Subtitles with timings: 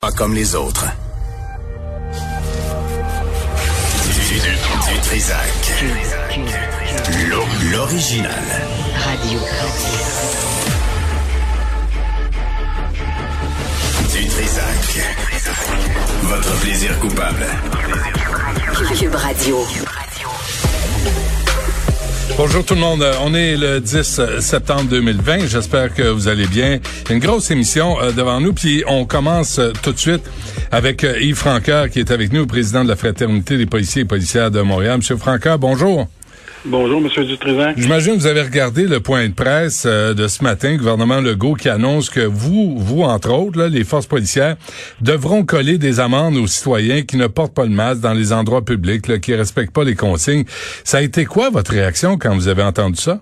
[0.00, 0.86] Pas comme les autres.
[4.92, 5.84] Du, Trisac.
[7.72, 8.32] L'original.
[8.94, 9.40] Radio.
[14.12, 15.00] Du Trisac.
[16.22, 17.46] Votre plaisir coupable.
[18.96, 19.66] Cube Radio.
[22.38, 23.04] Bonjour tout le monde.
[23.24, 25.48] On est le 10 septembre 2020.
[25.48, 26.78] J'espère que vous allez bien.
[27.10, 28.52] Une grosse émission euh, devant nous.
[28.52, 30.22] Puis on commence euh, tout de suite
[30.70, 34.04] avec euh, Yves Francoeur qui est avec nous, président de la Fraternité des policiers et
[34.04, 34.98] policières de Montréal.
[34.98, 36.06] Monsieur Francoeur, bonjour.
[36.64, 37.72] Bonjour, Monsieur Dutrézan.
[37.76, 41.54] J'imagine que vous avez regardé le point de presse euh, de ce matin, gouvernement Legault
[41.54, 44.56] qui annonce que vous, vous entre autres, là, les forces policières,
[45.00, 48.64] devront coller des amendes aux citoyens qui ne portent pas le masque dans les endroits
[48.64, 50.44] publics, là, qui respectent pas les consignes.
[50.84, 53.20] Ça a été quoi votre réaction quand vous avez entendu ça?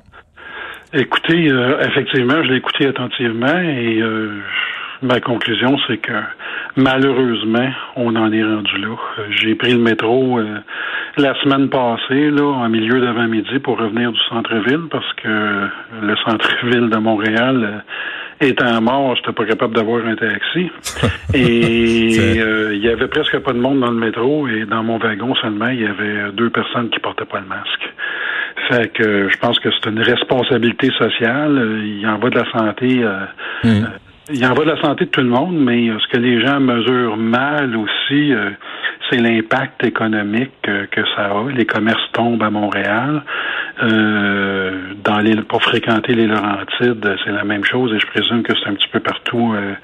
[0.95, 4.41] Écoutez, euh, effectivement, je l'ai écouté attentivement et euh,
[5.03, 6.13] ma conclusion, c'est que
[6.77, 8.97] malheureusement, on en est rendu là.
[9.31, 10.59] J'ai pris le métro euh,
[11.17, 15.69] la semaine passée, là, en milieu d'avant-midi, pour revenir du centre-ville, parce que
[16.03, 17.83] le centre-ville de Montréal
[18.43, 20.71] euh, étant mort, j'étais pas capable d'avoir un taxi.
[21.35, 24.99] et euh, il y avait presque pas de monde dans le métro, et dans mon
[24.99, 27.93] wagon seulement, il y avait deux personnes qui portaient pas le masque.
[28.69, 31.83] Fait que je pense que c'est une responsabilité sociale.
[31.85, 33.05] Il en va de la santé.
[33.63, 33.87] Mm.
[34.29, 36.59] Il en va de la santé de tout le monde, mais ce que les gens
[36.59, 38.51] mesurent mal aussi, euh,
[39.09, 41.49] c'est l'impact économique que ça a.
[41.55, 43.23] Les commerces tombent à Montréal.
[43.85, 48.53] Euh, dans les, pour fréquenter les Laurentides, c'est la même chose et je présume que
[48.59, 49.75] c'est un petit peu partout euh,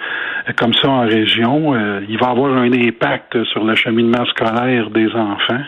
[0.57, 1.77] comme ça en région.
[2.09, 5.63] il va avoir un impact sur le cheminement scolaire des enfants.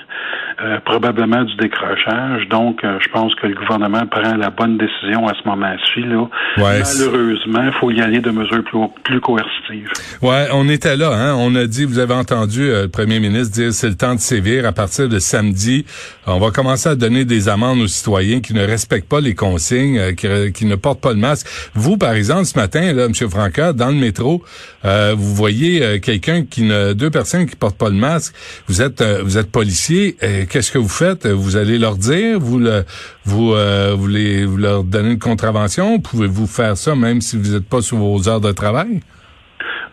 [0.60, 2.48] Euh, probablement du décrochage.
[2.48, 6.02] Donc, euh, je pense que le gouvernement prend la bonne décision à ce moment-ci.
[6.02, 6.28] Là.
[6.56, 9.90] Malheureusement, il faut y aller de mesures plus, plus coercitives.
[10.22, 11.10] Ouais, on était là.
[11.12, 11.34] Hein?
[11.38, 14.20] On a dit, vous avez entendu euh, le premier ministre dire, c'est le temps de
[14.20, 14.64] sévir.
[14.64, 15.86] À partir de samedi,
[16.28, 20.14] on va commencer à donner des amendes aux citoyens qui ne respectent pas les consignes,
[20.14, 21.48] qui, ne portent pas le masque.
[21.74, 23.14] Vous, par exemple, ce matin, là, M.
[23.28, 24.44] Franca, dans le métro,
[24.84, 28.34] vous voyez quelqu'un qui ne, deux personnes qui portent pas le masque.
[28.68, 30.16] Vous êtes, vous êtes policier
[30.46, 31.26] qu'est-ce que vous faites?
[31.26, 32.38] Vous allez leur dire?
[32.38, 32.84] Vous, le,
[33.28, 36.00] euh, leur donnez une contravention?
[36.00, 39.00] Pouvez-vous faire ça même si vous n'êtes pas sous vos heures de travail?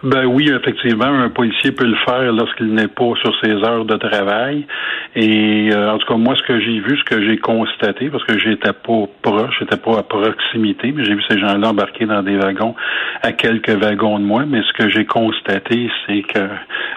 [0.04, 3.98] Ben oui, effectivement, un policier peut le faire lorsqu'il n'est pas sur ses heures de
[3.98, 4.66] travail.
[5.16, 8.24] Et euh, en tout cas, moi, ce que j'ai vu, ce que j'ai constaté, parce
[8.24, 12.24] que j'étais pas proche, j'étais pas à proximité, mais j'ai vu ces gens-là embarquer dans
[12.24, 12.76] des wagons
[13.22, 14.44] à quelques wagons de moi.
[14.48, 16.48] Mais ce que j'ai constaté, c'est que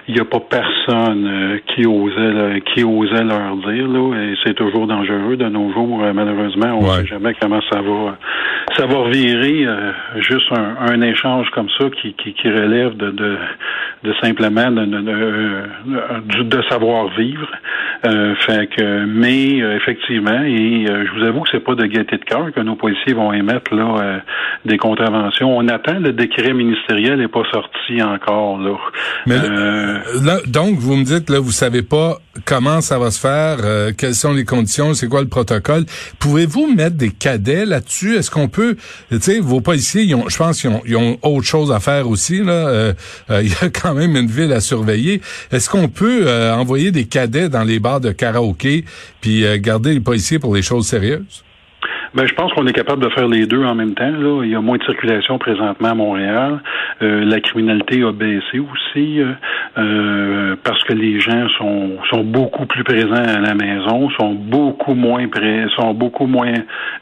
[0.07, 4.53] il n'y a pas personne euh, qui osait qui osait leur dire là, et c'est
[4.53, 6.01] toujours dangereux de nos jours.
[6.03, 8.17] Euh, malheureusement, on ne sait jamais comment ça va
[8.77, 9.67] ça va revirer.
[10.19, 13.37] juste un, un, échange comme ça qui, qui, qui relève de, de,
[14.03, 17.47] de simplement de, de, de savoir vivre.
[18.05, 21.85] Euh, fait que, mais euh, effectivement, et euh, je vous avoue que c'est pas de
[21.85, 24.21] gaieté de cœur que nos policiers vont émettre là
[24.65, 25.57] des contraventions.
[25.57, 28.75] On attend le décret ministériel n'est pas sorti encore là.
[29.25, 29.37] Mais
[30.23, 33.57] là, donc vous me dites là, vous savez pas comment ça va se faire,
[33.97, 35.85] quelles sont les conditions, c'est quoi le protocole.
[36.19, 38.15] Pouvez-vous mettre des cadets là-dessus?
[38.15, 38.75] Est-ce qu'on peut,
[39.09, 41.79] tu sais, vos policiers, ils ont, je pense qu'ils ont, ils ont autre chose à
[41.79, 42.93] faire aussi là.
[43.29, 45.21] il y a quand même une ville à surveiller.
[45.51, 48.85] Est-ce qu'on peut envoyer des cadets dans les bars de karaoké,
[49.21, 51.44] puis euh, garder les policiers pour les choses sérieuses?
[52.15, 54.09] Ben, je pense qu'on est capable de faire les deux en même temps.
[54.09, 54.41] Là.
[54.45, 56.61] Il y a moins de circulation présentement à Montréal.
[57.01, 59.33] Euh, la criminalité a baissé aussi euh,
[59.77, 64.93] euh, parce que les gens sont, sont beaucoup plus présents à la maison, sont beaucoup
[64.93, 66.53] moins pré sont beaucoup moins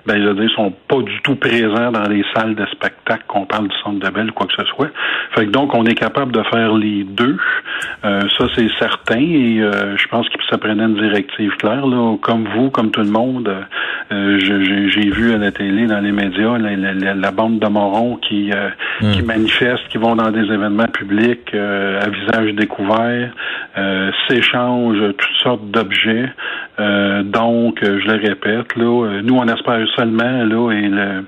[0.08, 3.46] ben je veux dire, sont pas du tout présents dans les salles de spectacle qu'on
[3.46, 4.90] parle du centre de belle quoi que ce soit.
[5.36, 7.38] Fait que donc on est capable de faire les deux.
[8.02, 12.72] ça c'est certain et je pense qu'il se prenait une directive claire là, comme vous,
[12.72, 13.54] comme tout le monde.
[14.12, 18.70] J'ai j'ai vu à la télé, dans les médias, la, bande de morons qui, euh,
[19.02, 19.12] hmm.
[19.12, 23.32] qui manifestent, qui vont dans des événements publics euh, à visage découvert,
[23.78, 26.30] euh, s'échangent toutes sortes d'objets.
[26.78, 31.24] donc, je le répète, là, nous, on espère seulement, là, et le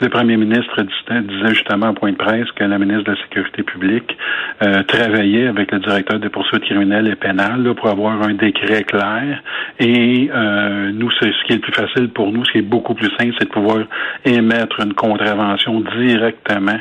[0.00, 3.62] le premier ministre disait justement en point de presse que la ministre de la Sécurité
[3.62, 4.16] publique
[4.62, 9.42] euh, travaillait avec le directeur des poursuites criminelles et pénales pour avoir un décret clair.
[9.80, 12.62] Et euh, nous, c'est ce qui est le plus facile pour nous, ce qui est
[12.62, 13.84] beaucoup plus simple, c'est de pouvoir
[14.24, 16.78] émettre une contravention directement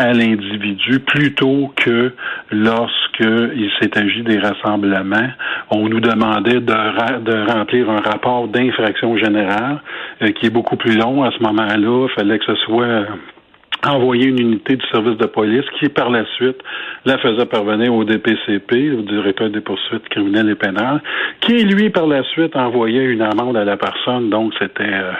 [0.00, 2.12] à l'individu plutôt que
[2.50, 5.28] lorsqu'il s'est agi des rassemblements.
[5.70, 9.82] On nous demandait de, de remplir un rapport d'infraction générale
[10.22, 11.76] euh, qui est beaucoup plus long à ce moment-là.
[11.76, 13.04] Il fallait que ce soit
[13.86, 16.58] envoyer une unité du service de police qui, par la suite,
[17.04, 21.02] la faisait parvenir au DPCP, au directeur des poursuites criminelles et pénales,
[21.40, 24.28] qui, lui, par la suite, envoyait une amende à la personne.
[24.30, 25.12] Donc, c'était euh,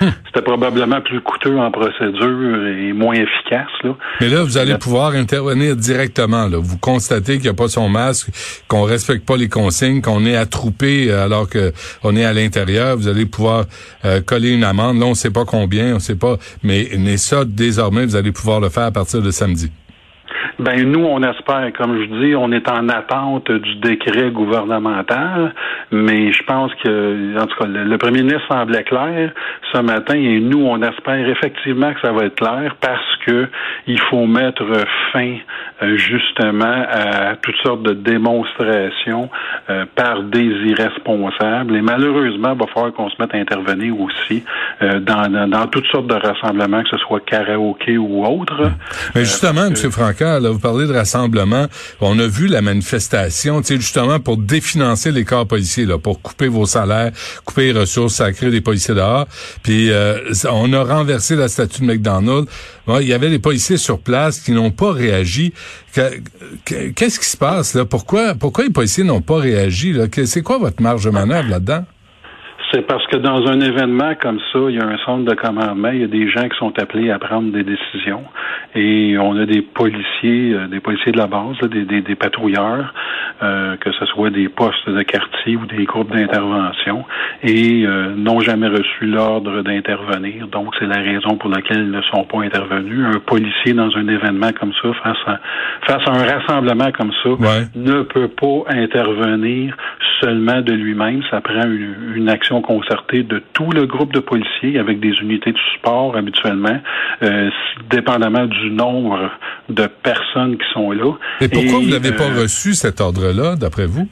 [0.00, 0.10] hum.
[0.26, 3.68] c'était probablement plus coûteux en procédure et moins efficace.
[3.82, 3.96] Là.
[4.20, 6.46] Mais là, vous allez pouvoir intervenir directement.
[6.48, 6.58] Là.
[6.58, 8.28] Vous constatez qu'il n'y a pas son masque,
[8.68, 11.72] qu'on respecte pas les consignes, qu'on est attroupé euh, alors que
[12.02, 12.96] on est à l'intérieur.
[12.96, 13.64] Vous allez pouvoir
[14.04, 14.98] euh, coller une amende.
[14.98, 16.36] Là, on ne sait pas combien, on sait pas.
[16.62, 19.70] Mais, mais ça, désormais, vous allez pouvoir le faire à partir de samedi.
[20.58, 25.54] Ben nous, on espère, comme je dis, on est en attente du décret gouvernemental,
[25.90, 29.32] mais je pense que, en tout cas, le, premier ministre semblait clair
[29.72, 33.48] ce matin, et nous, on espère effectivement que ça va être clair parce que
[33.86, 34.64] il faut mettre
[35.12, 35.36] fin
[35.82, 39.28] euh, justement à toutes sortes de démonstrations
[39.68, 41.76] euh, par des irresponsables.
[41.76, 44.42] Et malheureusement, il va falloir qu'on se mette à intervenir aussi
[44.82, 48.70] euh, dans, dans, toutes sortes de rassemblements, que ce soit karaoké ou autre.
[49.14, 49.74] Mais justement, M.
[49.90, 51.66] Franca, vous parlez de rassemblement.
[52.00, 56.66] On a vu la manifestation, justement pour définancer les corps policiers, là, pour couper vos
[56.66, 57.12] salaires,
[57.44, 59.26] couper les ressources sacrées des policiers dehors.
[59.62, 60.18] Puis euh,
[60.50, 62.50] on a renversé la statue de McDonald's.
[63.00, 65.52] il y avait des policiers sur place qui n'ont pas réagi.
[66.64, 67.84] Qu'est-ce qui se passe là?
[67.84, 70.06] Pourquoi pourquoi les policiers n'ont pas réagi là?
[70.24, 71.84] C'est quoi votre marge de manœuvre là-dedans?
[72.76, 75.88] C'est parce que dans un événement comme ça, il y a un centre de commandement,
[75.88, 78.22] il y a des gens qui sont appelés à prendre des décisions
[78.74, 82.92] et on a des policiers, euh, des policiers de la base, des, des, patrouilleurs,
[83.42, 87.04] euh, que ce soit des postes de quartier ou des groupes d'intervention
[87.42, 90.48] et euh, n'ont jamais reçu l'ordre d'intervenir.
[90.48, 93.06] Donc, c'est la raison pour laquelle ils ne sont pas intervenus.
[93.06, 95.40] Un policier dans un événement comme ça, face à,
[95.86, 97.30] face à un rassemblement comme ça,
[97.74, 99.74] ne peut pas intervenir
[100.20, 101.22] seulement de lui-même.
[101.30, 105.52] Ça prend une, une action concertée de tout le groupe de policiers avec des unités
[105.52, 106.78] de support habituellement,
[107.22, 107.50] euh,
[107.90, 109.30] dépendamment du nombre
[109.68, 111.12] de personnes qui sont là.
[111.40, 114.08] Et pourquoi vous n'avez pas euh, reçu cet ordre-là, d'après vous?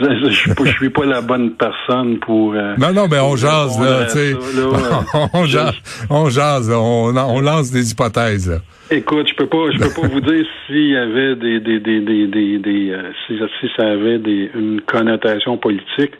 [0.00, 2.54] Je, suis pas, suis pas la bonne personne pour.
[2.54, 4.34] Euh, non, non, mais on jase là, tu sais.
[5.34, 5.74] on jase,
[6.10, 8.50] on jase, on, on lance des hypothèses.
[8.50, 8.58] Là.
[8.90, 12.00] Écoute, je peux pas, je peux pas vous dire s'il y avait des, des, des,
[12.00, 16.12] des, des, des euh, si, si, ça avait des, une connotation politique,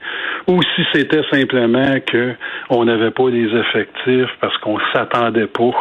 [0.46, 2.34] ou si c'était simplement que
[2.68, 5.72] on n'avait pas les effectifs parce qu'on s'attendait pas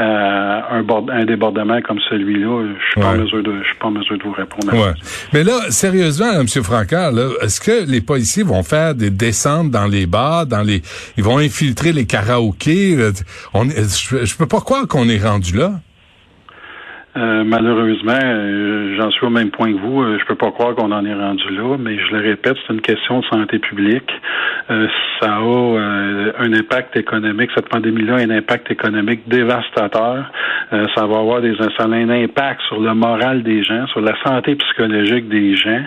[0.00, 2.74] à un, un débordement comme celui-là.
[2.78, 4.72] Je suis pas en mesure de, je suis pas en mesure de vous répondre.
[4.72, 4.94] Ouais.
[5.32, 6.46] Mais là, sérieusement, M.
[6.46, 7.12] Francard,
[7.42, 10.82] est-ce que les policiers vont faire des descentes dans les bars, dans les,
[11.16, 12.96] ils vont infiltrer les karaokés?
[13.54, 15.80] On, je, je peux pas croire qu'on est rendu là.
[17.16, 20.00] Euh, malheureusement, euh, j'en suis au même point que vous.
[20.00, 22.72] Euh, je peux pas croire qu'on en est rendu là, mais je le répète, c'est
[22.72, 24.10] une question de santé publique.
[24.68, 25.40] ça a
[26.38, 27.50] un impact économique.
[27.54, 30.30] Cette pandémie-là a un impact économique dévastateur.
[30.70, 34.14] ça va avoir des ça a un impact sur le moral des gens, sur la
[34.24, 35.84] santé psychologique des gens.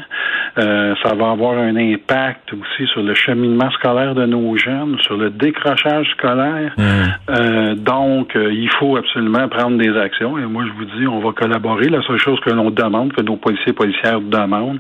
[0.58, 5.30] ça va avoir un impact aussi sur le cheminement scolaire de nos jeunes, sur le
[5.30, 6.74] décrochage scolaire.
[6.78, 7.76] Mmh.
[7.76, 10.38] donc, il faut absolument prendre des actions.
[10.38, 11.90] Et moi, je vous dis, on va collaborer.
[11.90, 14.80] La seule chose que l'on demande, que nos policiers et policières demandent,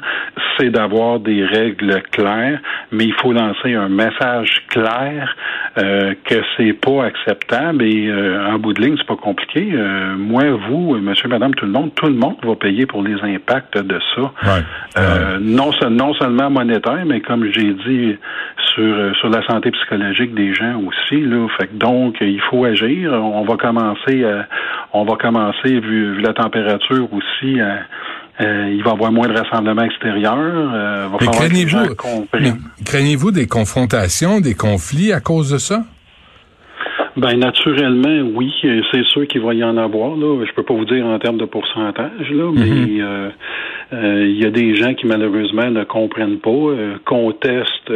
[0.58, 2.60] c'est d'avoir des règles claires,
[2.92, 5.36] mais il faut lancer un message clair
[5.78, 9.70] euh, que c'est pas acceptable et euh, en bout de ligne, c'est pas compliqué.
[9.74, 13.20] Euh, moi, vous, monsieur, madame, tout le monde, tout le monde va payer pour les
[13.22, 14.32] impacts de ça.
[14.98, 18.18] Euh, non, non seulement monétaire, mais comme j'ai dit,
[18.74, 21.22] sur, sur la santé psychologique des gens aussi.
[21.22, 21.48] Là.
[21.58, 23.12] Fait donc, il faut agir.
[23.14, 24.24] On va commencer
[24.94, 27.76] on va commencer, vu la température aussi, euh,
[28.42, 30.72] euh, il va y avoir moins de rassemblements extérieurs.
[30.74, 31.08] Euh,
[32.86, 35.84] craignez-vous des confrontations, des conflits à cause de ça?
[37.18, 40.16] Ben naturellement, oui, c'est sûr qu'il va y en avoir.
[40.16, 40.46] Là.
[40.48, 43.32] Je peux pas vous dire en termes de pourcentage, là, mais mm-hmm.
[43.94, 46.50] Il y a des gens qui malheureusement ne comprennent pas,
[47.06, 47.94] contestent,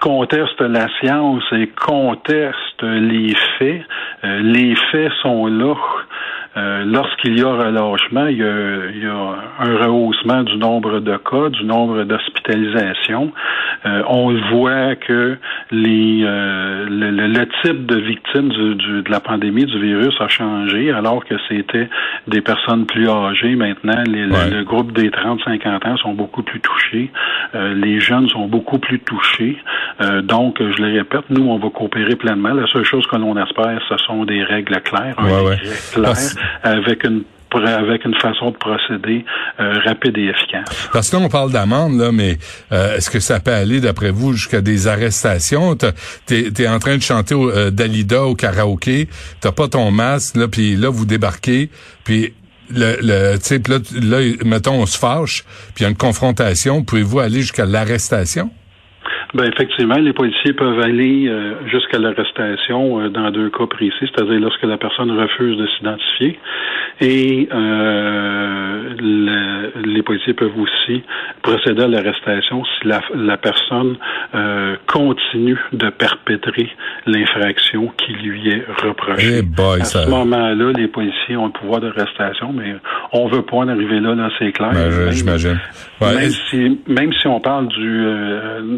[0.00, 3.82] contestent la science et contestent les faits.
[4.22, 5.74] les faits sont là.
[6.54, 11.64] Euh, lorsqu'il y a relâchement, il y a, un rehaussement du nombre de cas, du
[11.64, 13.32] nombre d'hospitalisations.
[13.86, 15.38] Euh, on voit que
[15.70, 21.34] les, euh, le, type de victimes de la pandémie du virus a changé, alors que
[21.48, 21.88] c'était
[22.28, 23.56] des personnes plus âgées.
[23.56, 27.10] Maintenant, le, groupe des 30-50 ans sont beaucoup plus touchés.
[27.54, 29.56] les jeunes sont beaucoup plus touchés.
[30.22, 32.52] donc, je le répète, nous, on va coopérer pleinement.
[32.54, 35.16] La seule chose que l'on espère, ce sont des règles claires,
[35.92, 36.16] claires
[36.62, 37.24] avec une
[37.66, 39.26] avec une façon de procéder
[39.58, 40.88] rapide et efficace.
[40.90, 42.38] Parce que là, on parle d'amende, là, mais
[42.70, 45.76] est-ce que ça peut aller, d'après vous, jusqu'à des arrestations?
[46.24, 49.06] T'es es en train de chanter au, Dalida au karaoké,
[49.42, 51.68] t'as pas ton masque, là, puis là, vous débarquez,
[52.04, 52.32] puis
[52.70, 53.36] le, le
[53.68, 55.44] là, là, mettons, on se fâche,
[55.74, 58.50] puis il y a une confrontation, pouvez-vous aller jusqu'à l'arrestation?
[59.34, 64.38] Ben effectivement, les policiers peuvent aller euh, jusqu'à l'arrestation euh, dans deux cas précis, c'est-à-dire
[64.38, 66.38] lorsque la personne refuse de s'identifier.
[67.00, 68.90] Et euh,
[69.84, 71.02] les policiers peuvent aussi
[71.40, 73.96] procéder à l'arrestation si la, la personne
[74.86, 76.68] continue de perpétrer
[77.06, 79.40] l'infraction qui lui est reprochée.
[79.40, 82.74] Eh à ce moment-là, les policiers ont le pouvoir d'arrestation, mais
[83.12, 84.72] on veut pas en arriver là, là, c'est clair.
[84.72, 85.58] Ben, J'imagine.
[86.00, 88.04] même, si, même si on parle du,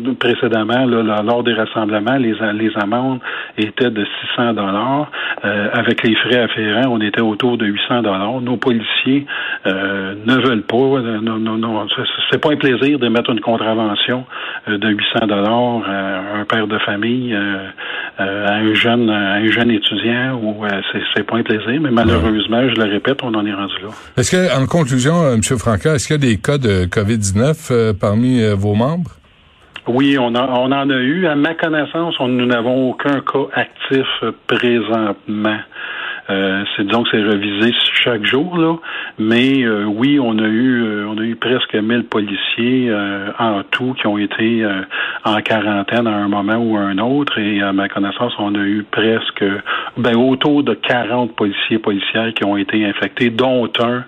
[0.03, 2.35] du précédemment, lors des rassemblements, les,
[2.77, 3.21] amendes
[3.57, 4.05] étaient de
[4.37, 5.11] 600 dollars.
[5.45, 8.41] Euh, avec les frais afférents, on était autour de 800 dollars.
[8.41, 9.27] Nos policiers
[9.67, 10.77] euh, ne veulent pas.
[10.77, 11.87] Euh, non, non,
[12.31, 14.25] c'est pas un plaisir de mettre une contravention
[14.67, 17.37] de 800 dollars à un père de famille,
[18.19, 20.41] à un jeune, à un jeune étudiant.
[20.43, 20.65] Ou
[21.15, 23.91] c'est pas un plaisir, mais malheureusement, je le répète, on en est rendu là.
[24.17, 25.43] Est-ce que, en conclusion, M.
[25.59, 29.11] Franca, est-ce qu'il y a des cas de COVID-19 parmi vos membres?
[29.87, 31.27] Oui, on, en a eu.
[31.27, 34.07] À ma connaissance, on, nous n'avons aucun cas actif
[34.47, 35.59] présentement.
[36.31, 38.77] Euh, c'est disons c'est revisé chaque jour là,
[39.19, 42.91] mais euh, oui, on a eu euh, on a eu presque 1000 policiers
[43.39, 44.67] en tout qui ont été
[45.25, 48.63] en quarantaine à un moment ou à un autre et à ma connaissance, on a
[48.65, 49.45] eu presque
[49.99, 54.05] ben autour de 40 policiers et policières qui ont été infectés, dont un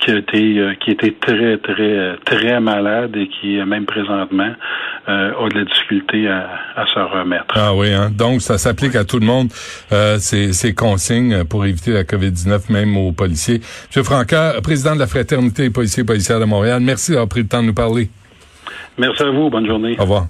[0.00, 4.52] qui a été qui était très très très malade et qui même présentement
[5.06, 7.54] a de la difficulté à, à se remettre.
[7.56, 8.10] Ah oui, hein?
[8.10, 9.48] donc ça s'applique à tout le monde
[9.92, 13.60] euh, ces, consignes pour éviter la COVID-19, même aux policiers.
[13.94, 14.04] M.
[14.04, 17.48] Franca, président de la Fraternité des policiers et policières de Montréal, merci d'avoir pris le
[17.48, 18.08] temps de nous parler.
[18.98, 19.50] Merci à vous.
[19.50, 19.96] Bonne journée.
[19.98, 20.26] Au revoir.